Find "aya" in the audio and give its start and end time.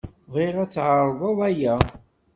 1.49-1.75